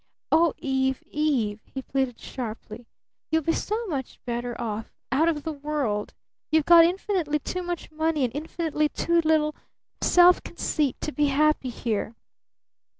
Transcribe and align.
Oh, 0.31 0.55
Eve 0.57 1.03
Eve," 1.11 1.59
he 1.63 1.83
pleaded 1.83 2.19
sharply, 2.19 2.87
"you'll 3.29 3.43
be 3.43 3.53
so 3.53 3.85
much 3.85 4.17
better 4.25 4.59
off 4.59 4.91
out 5.11 5.29
of 5.29 5.43
the 5.43 5.51
world! 5.51 6.15
You've 6.49 6.65
got 6.65 6.85
infinitely 6.85 7.37
too 7.37 7.61
much 7.61 7.91
money 7.91 8.23
and 8.23 8.35
infinitely 8.35 8.89
too 8.89 9.21
little 9.21 9.53
self 10.01 10.41
conceit 10.41 10.99
to 11.01 11.11
be 11.11 11.27
happy 11.27 11.69
here! 11.69 12.15